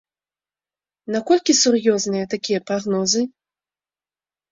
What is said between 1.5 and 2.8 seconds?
сур'ёзныя такія